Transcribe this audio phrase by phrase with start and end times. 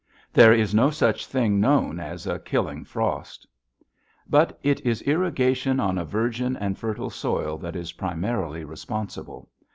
[0.33, 3.45] There is no such thing known as a killing frost.
[4.27, 9.49] But it is irrigation on a virgin and fertile soil that is primarily responsible.